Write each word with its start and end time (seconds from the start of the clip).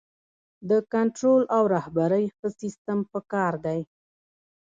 د 0.69 0.71
کنټرول 0.93 1.43
او 1.55 1.63
رهبرۍ 1.75 2.25
ښه 2.35 2.47
سیستم 2.61 2.99
پکار 3.11 3.53
دی. 3.65 3.79